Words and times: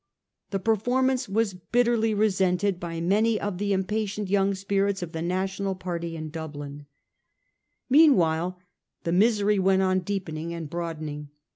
The 0.49 0.57
performance 0.57 1.29
was 1.29 1.53
resented 1.71 2.79
bitterly 2.79 2.79
by 2.79 3.01
many 3.05 3.39
of 3.39 3.59
the 3.59 3.71
impatient 3.71 4.31
young 4.31 4.55
spirits 4.55 5.03
of 5.03 5.11
the 5.11 5.21
national 5.21 5.75
party 5.75 6.15
in 6.15 6.31
Dublin. 6.31 6.87
Meanwhile 7.87 8.57
the 9.03 9.11
misery 9.11 9.59
went 9.59 9.83
on 9.83 9.99
deepening 9.99 10.55
and 10.55 10.67
broadening. 10.67 11.29